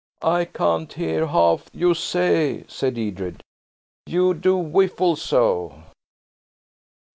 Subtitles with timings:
[0.23, 3.43] "I can't hear half you say," said Edred.
[4.07, 5.83] "You do whiffle so."